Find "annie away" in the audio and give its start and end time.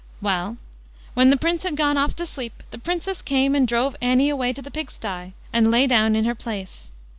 4.01-4.51